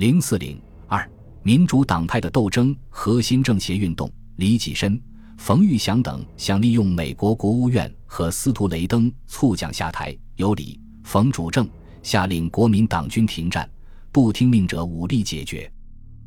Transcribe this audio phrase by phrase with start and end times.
[0.00, 1.06] 零四零二，
[1.42, 4.98] 民主党派的斗争核心政协运动，李济深、
[5.36, 11.68] 冯玉祥等想利用美国国务院和司徒雷登促蒋下台，由李、冯主政，
[12.02, 13.70] 下令国民党军停战，
[14.10, 15.70] 不听命者武力解决。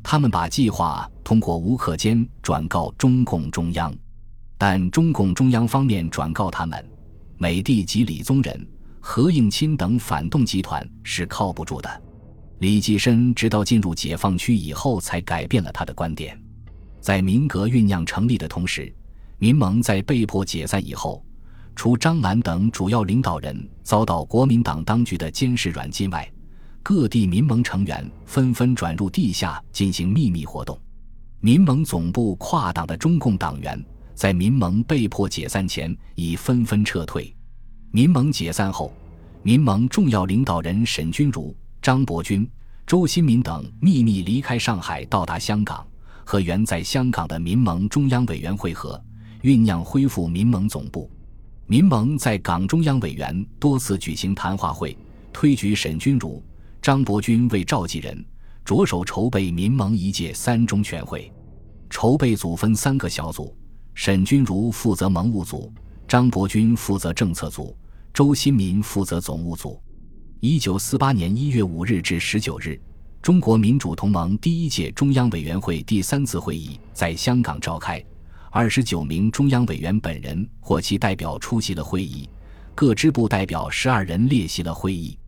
[0.04, 3.92] 他们把计划通过吴克坚转告中共中央，
[4.56, 6.88] 但中共中央方面转告他们，
[7.38, 8.68] 美帝及李宗仁。
[9.00, 12.02] 何应钦等反动集团是靠不住的。
[12.58, 16.40] 李济深直到进入解放区以后，才改变了他的观点。
[17.00, 18.92] 在民革酝酿成立的同时，
[19.38, 21.22] 民盟在被迫解散以后，
[21.76, 26.30] 除张澜等主要领导人遭到国民党当局的监视软禁外，
[26.82, 30.80] 各地民盟成员纷纷转入地下进行秘密活动。
[31.40, 37.34] 民盟总部跨党的中共党员，在民盟被迫解散前已纷纷撤退。
[37.90, 38.94] 民盟解散后，
[39.42, 42.48] 民盟重要领导人沈钧儒、张伯钧、
[42.86, 45.86] 周新民等秘密离开上海，到达香港，
[46.22, 49.02] 和原在香港的民盟中央委员会合，
[49.42, 51.10] 酝酿恢复民盟总部。
[51.66, 54.96] 民盟在港中央委员多次举行谈话会，
[55.32, 56.44] 推举沈钧儒、
[56.82, 58.22] 张伯钧为召集人，
[58.66, 61.32] 着手筹备民盟一届三中全会。
[61.88, 63.56] 筹备组分三个小组，
[63.94, 65.72] 沈钧儒负责盟务组，
[66.06, 67.74] 张伯钧负责政策组。
[68.12, 69.82] 周新民负责总务组。
[70.46, 72.78] 一九四八年一月五日至十九日，
[73.22, 78.04] 中国民主同盟第一届中央委员会第三次会议在香港召开，
[78.50, 82.28] 二十九名中央委员本人或其代表出席了会议，
[82.74, 85.18] 各支部代表十二人列席了会议。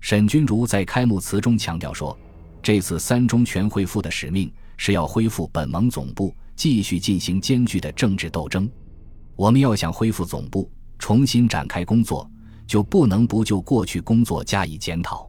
[0.00, 2.14] 沈钧儒在开幕词中强调说
[2.62, 8.70] ：“这次三中全会负的使命是要恢复本盟总部，继续进行艰巨的政治斗争。
[9.34, 12.28] 我们要想恢复总部。”重新展开工作，
[12.68, 15.28] 就不能不就过去工作加以检讨。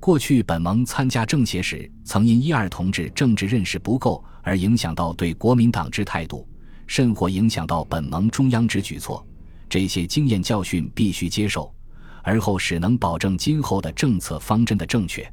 [0.00, 6.48] 过去本盟参加政协时，曾因一二同志政治认识不够而影响到对国民党之态度，
[6.86, 9.24] 甚或影响到本盟中央之举措。
[9.68, 11.72] 这些经验教训必须接受，
[12.22, 15.30] 而后使能保证今后的政策方针的正确。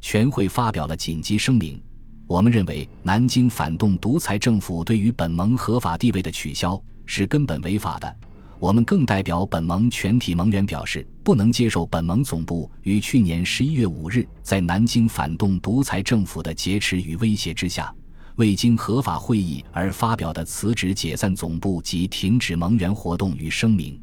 [0.00, 1.80] 全会发表了紧急声明，
[2.26, 8.16] 我们认为南京反动独裁政府对于本盟合法地位的取消是根本违法的。
[8.60, 17.90] 我们更代表本盟全体盟员表示，不能接受本盟总部于去年十一月五日在南京反动独裁政府的劫持与威胁之下，
[18.36, 23.98] 未经合法会议而发表的辞职、解散总部及停止盟员活动与声明。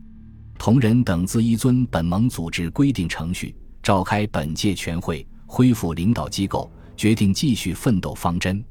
[0.58, 8.66] 同仁等自依遵本盟组织规定程序，召开本届全会，恢复领导机构，决定继续奋斗方针。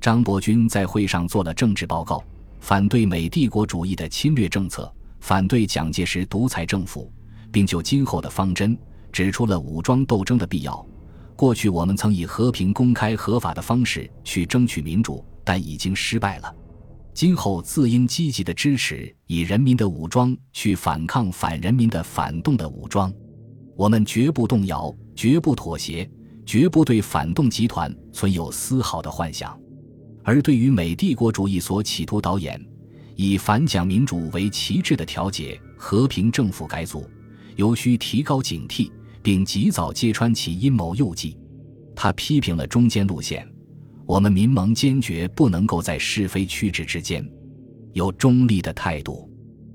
[0.00, 2.20] 张伯钧在会上做了政治报告，
[2.58, 4.92] 反对美帝国主义的侵略政策。
[5.20, 7.12] 反对蒋介石独裁政府，
[7.52, 8.76] 并就今后的方针
[9.12, 10.84] 指出了武装斗争的必要。
[11.36, 16.54] 过去我们曾以和平、公开、合法的方式去争取民主，但已经失败了。
[17.14, 23.12] 今后自应积极的支持以人民的武装去反抗反人民的反动的武装。
[23.76, 26.08] 我们绝不动摇，绝不妥协，
[26.44, 29.58] 绝不对反动集团存有丝毫的幻想。
[30.22, 32.69] 而对于美帝国主义所企图导演。
[33.22, 37.06] 以反蒋民主为旗帜的调解和平政府改组，
[37.54, 41.36] 尤需提高警惕，并及早揭穿其阴谋诱计。
[41.94, 43.46] 他批评了中间路线，
[44.06, 47.22] 我们民盟坚决不能够在是非曲直之间
[47.92, 49.30] 有中立的态度。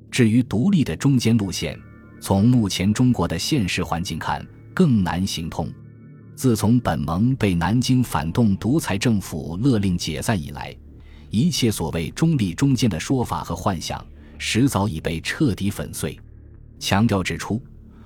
[0.09, 1.79] 至于独立的中间路线，
[2.19, 5.71] 从目前中国的现实环境看，更难行通。
[6.35, 10.75] 自从本盟被南京反动独裁政府勒令解散以来。
[11.35, 14.01] 一切所谓中立中间的说法和幻想，
[14.37, 16.17] 实早已被彻底粉碎。
[16.79, 17.61] 强调指出，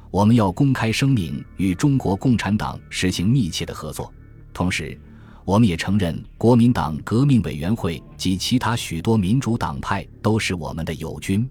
[0.09, 4.11] 我们要公开声明与中国共产党实行密切的合作。
[4.51, 4.99] 同时，
[5.45, 11.47] 我们也承认国民党革命委员会及其他许多民主党派都是我们的友军。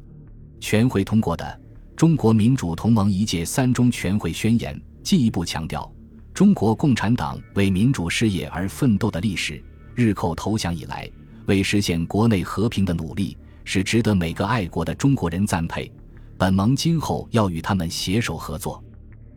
[0.58, 1.44] 全会通过的
[1.94, 4.74] 《中国民主同盟一届三中全会宣言》
[5.04, 5.88] 进一步强调，
[6.34, 9.62] 中国共产党为民主事业而奋斗的历史，
[9.94, 11.08] 日寇投降以来。
[11.48, 13.34] 为实现国内和平的努力
[13.64, 15.90] 是值得每个爱国的中国人赞佩。
[16.36, 18.82] 本盟今后要与他们携手合作。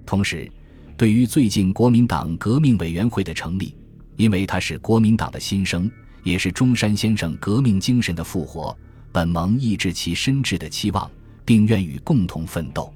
[0.05, 0.51] 同时，
[0.97, 3.73] 对于最近国民党革命委员会的成立，
[4.17, 5.89] 因为它是国民党的新生，
[6.21, 8.77] 也是中山先生革命精神的复活，
[9.13, 11.09] 本盟抑制其深挚的期望，
[11.45, 12.93] 并愿与共同奋斗。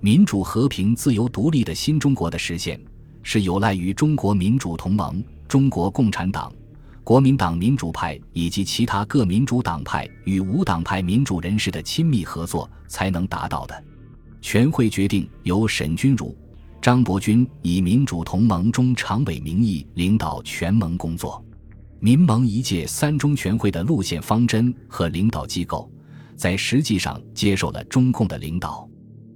[0.00, 2.78] 民主、和平、自由、独立的新中国的实现，
[3.22, 6.52] 是有赖于中国民主同盟、中国共产党。
[7.02, 13.84] 国民党民主派以及其他各民主党派与无党派民主人士的亲密合作才能达到的。
[14.40, 16.36] 全会决定由沈钧儒、
[16.80, 21.44] 张伯钧以民主同盟中常委名义领导全盟工作。
[21.98, 25.90] 民盟一届三中全会的路线方针和领导机构，
[26.36, 28.88] 在实际上接受了中共的领导。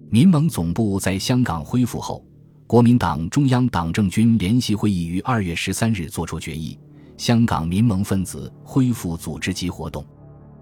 [0.09, 2.25] 民盟总部在香港恢复后，
[2.67, 6.79] 国民党中央党政军联席会议于二月十三日作出决议：
[7.17, 10.05] 香港民盟分子恢复组织及活动。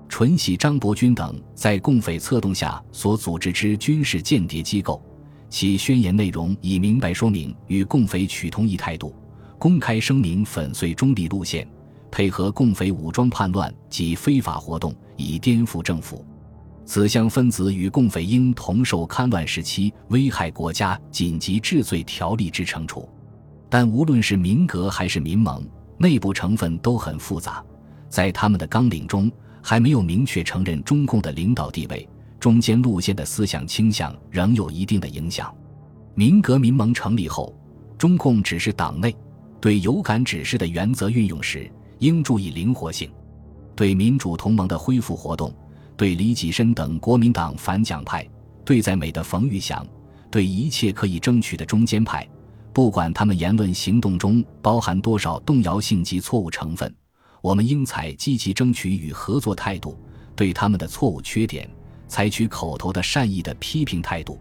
[0.08, 5.02] 纯喜、张伯钧等在共匪策动下所组织之军事间谍机构，
[5.48, 9.14] 其宣言内容已明白说明与共匪取同一态度，
[9.58, 11.66] 公开声明粉碎中立路线。
[12.10, 16.22] 配合共匪武装叛乱及非法活动，以颠覆政府。
[16.84, 23.08] 此项分子与共匪应同受戡乱时期危害国家紧急治罪条例之惩处。
[23.70, 25.66] 但无论是民革还是民盟，
[25.98, 27.64] 内部成分都很复杂，
[28.08, 29.30] 在他们的纲领中
[29.62, 32.08] 还没有明确承认中共的领导地位，
[32.40, 35.54] 中间路线的思想倾向仍有一定的影响。
[36.14, 37.54] 民革民盟成立后，
[37.96, 39.14] 中共指示党内
[39.60, 41.70] 对有感指示的原则运用时。
[41.98, 43.08] 应注意灵活性，
[43.76, 45.54] 对民主同盟的恢复活动，
[45.96, 48.28] 对李济深等国民党反蒋派，
[48.64, 49.86] 对在美的冯玉祥，
[50.28, 52.28] 对一切可以争取的中间派，
[52.72, 56.92] 不管他们言论行动中包含多少动摇性及错误成分，
[57.42, 59.94] 我们应采积极争取与合作态度；
[60.34, 61.68] 对他们的错误缺点，
[62.08, 64.40] 采取口头的善意的批评态度。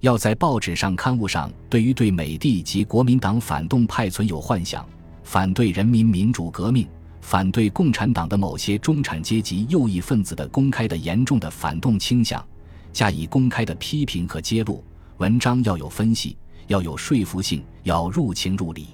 [0.00, 4.84] 要在报纸上刊物上，对于对美帝及国民党反动派存有幻想。
[5.22, 6.88] 反对人民民主革命，
[7.20, 12.44] 反对共产党的某些中产阶级右翼分子的公开的严重的反动倾向，
[12.92, 14.82] 加以公开的批评和揭露。
[15.18, 16.36] 文章要有分析，
[16.70, 18.90] 要有说服性，要入情入理。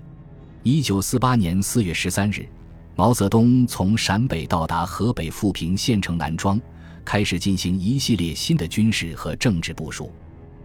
[0.62, 2.49] 一九四八年四月十三日，
[2.94, 6.58] 毛泽东从陕北到达河北富平县城南庄，
[7.05, 10.11] 开始进行一系列新的军事和政治部署。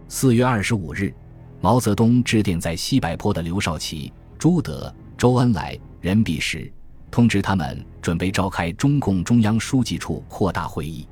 [0.08, 1.14] 四月二十五日，
[1.60, 4.92] 毛泽东致电在西柏坡的刘少奇、朱德。
[5.18, 6.72] 周恩来、任弼时
[7.10, 11.06] 通知他们准备召开中共中央书记处扩大会议，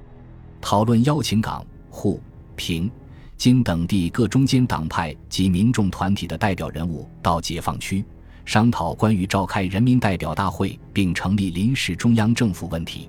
[0.63, 2.19] 讨论邀请港、沪、
[2.57, 2.91] 平、
[3.41, 8.05] 经等地各中间党派及民众团体的代表人物到解放区
[8.45, 13.09] 商讨关于召开人民代表大会并成立临时中央政府问题。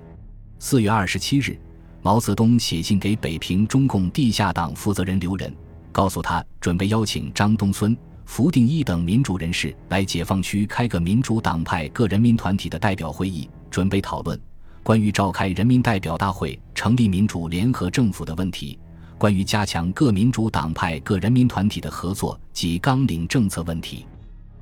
[0.58, 1.60] 四月二十七日，
[2.00, 5.54] 毛泽东写信给北平中共地下党负责人刘仁，
[5.92, 7.94] 告诉他准备邀请张东荪。
[8.24, 14.40] 福定一等民主人士来解放区开个民主党派各人民团体的代表会议，准备讨论
[14.82, 18.78] 关于召开人民代表大会、成立民主联合政府的问题，
[19.22, 24.04] 关于加强各民主党派各人民团体的合作及纲领政策问题。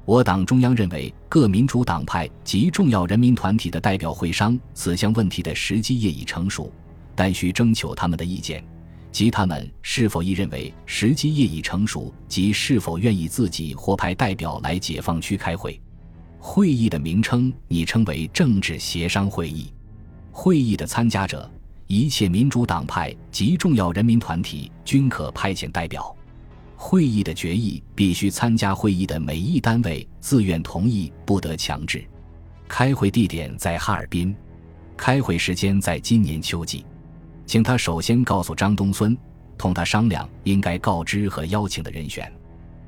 [0.05, 6.71] 我党中央认为，各民主党派及重要人民团体的代表会商此项问题的时机业已成熟，
[7.15, 8.63] 但需征求他们的意见。
[9.11, 15.81] 即他们是否亦认为时机业已成熟，及是否愿意自己或派代表来解放区开会？
[16.39, 19.73] 会议的名称拟称为政治协商会议。
[20.31, 21.51] 会议的参加者，
[21.93, 26.17] 一切民主党派及重要人民团体均可派遣代表。
[26.77, 32.07] 会议的决议必须参加会议的每一单位自愿同意，不得强制。
[32.69, 34.33] 开会地点在哈尔滨，
[34.97, 36.87] 开会时间在今年秋季。
[37.45, 39.19] 请他首先告诉张东荪，
[39.59, 42.33] 同他商量应该告知和邀请的人选。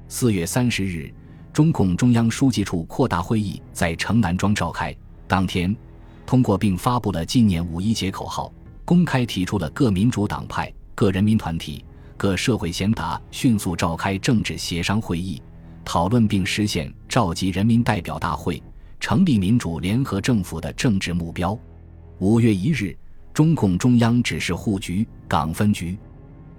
[0.06, 1.12] 四月三十日，
[1.52, 4.94] 中共中央书记处扩大会议在城南庄召开。
[5.26, 5.76] 当天，
[6.24, 8.52] 通过并发布了纪念五一节口号，
[8.84, 11.84] 公开提出了各民主党派、各人民团体、
[12.16, 15.42] 各社会贤达迅速召开政治协商会议，
[15.84, 18.62] 讨论并实现召集人民代表大会、
[19.00, 21.58] 成立民主联合政府的政治目标。
[22.18, 22.96] 五月一日。
[23.34, 25.96] 中共中央指示沪局、港分局，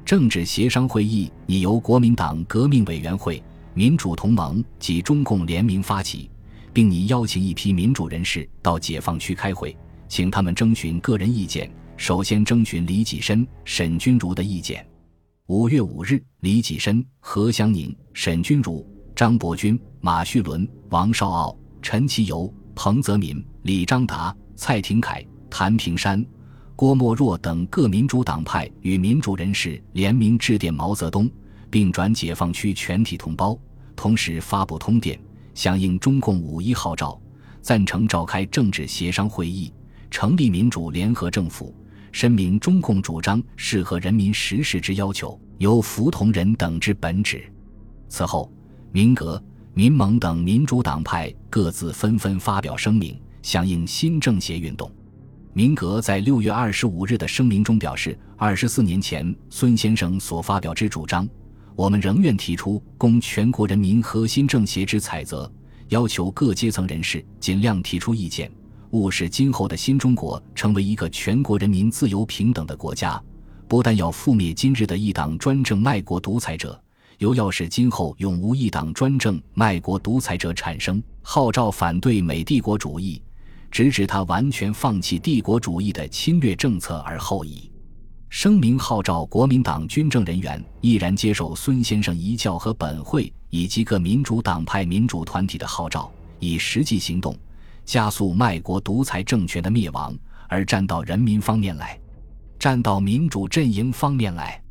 [0.03, 3.43] 政治协商会议已由国民党革命委员会、
[3.75, 6.31] 民主同盟及中共联名发起，
[6.73, 9.77] 并拟邀请一批民主人士到解放区开会，
[10.07, 11.69] 请他们征询个人意见。
[11.97, 14.85] 首先征询李济深、沈钧儒的意见。
[15.47, 18.85] 五月五日，李济深、何香凝、沈钧儒、
[19.15, 26.25] 张伯钧、马叙伦、王绍傲、陈其尤、彭泽民、李章达、蔡廷锴、谭平山。
[26.75, 31.29] 郭沫若等各民主党派与民主人士联名致电毛泽东，
[31.69, 33.57] 并转解放区全体同胞，
[33.95, 35.19] 同时发布通电，
[35.53, 37.21] 响应中共五一号召，
[37.61, 39.71] 赞成召开政治协商会议，
[40.09, 41.73] 成立民主联合政府，
[42.13, 47.43] 申明中共主张适合人民实事之要求，由服同人等之本旨。
[48.07, 48.49] 此后，
[48.91, 49.43] 民革、
[49.73, 54.89] 民盟等民主党派各自纷纷发表声明，响应新政协运动。
[55.53, 61.27] 民革在六月二十五日的声明中表示：二十四年前孙先生所发表之主张，
[61.75, 65.51] 我们仍愿提出供全国人民核心政协之采择，
[65.89, 68.51] 要求各阶层人士尽量提出意见，
[68.93, 73.21] 务使今后的新中国成为一个全国人民自由平等的国家。
[73.67, 76.79] 不但要覆灭今日的一党专政卖国独裁者，
[77.17, 81.01] 又要使今后永无一党专政卖国独裁者产生。
[81.23, 83.19] 号召反对美帝国主义，
[83.71, 87.71] 直至他完全放弃帝国主义的侵略政策而后已。
[88.29, 97.35] 声明号召国民党军政人员毅然接受孙先生遗教和本会以及各民主党派民主团体的号召，以实际行动
[97.85, 101.99] 加速卖国独裁政权的灭亡，而站到人民方面来，
[102.57, 104.61] 站到民主阵营方面来。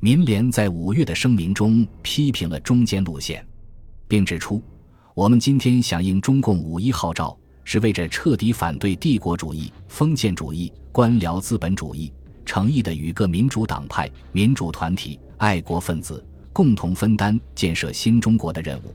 [0.00, 3.46] 民联在五月的声明中批评了中间路线，
[4.06, 4.62] 并指出：
[5.14, 12.12] 我们今天响应中共五一号召，是为着彻底反对帝国主义、封建主义、官僚资本主义。
[12.46, 18.94] 诚意地与各民主党派、民主团体、爱国分子共同分担建设新中国的任务。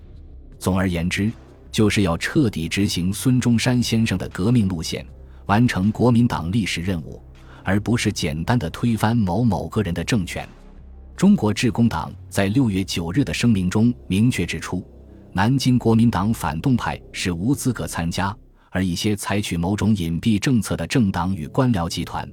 [0.59, 1.31] 总而言之，
[1.71, 5.05] 就是要彻底执行孙中山先生的革命路线，
[5.45, 7.21] 完成国民党历史任务，
[7.63, 10.47] 而不是简单的推翻某某个人的政权。
[11.15, 14.85] 中国致公党在六月九日的声明中明确指出，
[15.33, 18.35] 南京国民党反动派是无资格参加，
[18.71, 22.27] 而一些采取某种隐蔽政策的政党与官僚集团。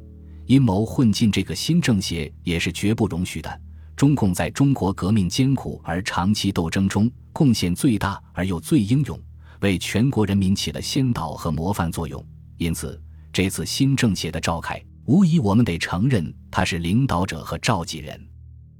[0.47, 3.61] 阴谋混进这个新政协也是绝不容许的。
[3.97, 9.19] 中共在中国革命艰苦而长期斗争中贡献最大而又最英勇，
[9.61, 12.25] 为全国人民起了先导和模范作用。
[12.59, 13.01] 因此，
[13.33, 18.21] 这次新政协的召开，无疑我们得承认他是领导者和召集人。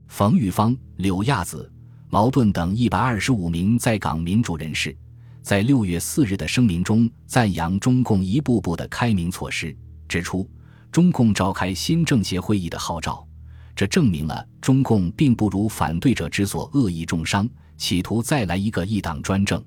[0.09, 1.71] 冯玉芳、柳亚子、
[2.09, 4.97] 毛盾等一百二十五名在港民主人士，
[5.43, 9.77] 在六月四日的声明中赞扬中共一步步的开明措施，
[10.09, 10.49] 指出。
[10.93, 13.27] 中共召开新政协会议的号召，
[13.75, 19.63] 这证明了中共并不如反对者之所恶意重伤，企图再来一个一党专政。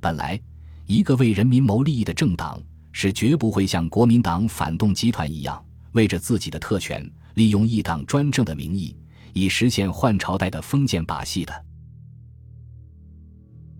[0.00, 0.40] 本来，
[0.86, 8.96] 一个为人民谋利益的政党是绝不会像国民党反动集团一样，为着自己的特权，利用一党专政的名义，
[9.34, 11.64] 以实现换朝代的封建把戏的。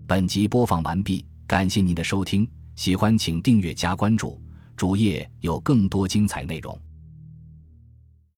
[0.07, 4.39] 本集播放完毕，感谢您的收听，喜欢请订阅加关注。
[4.77, 6.79] 主页有更多精彩内容。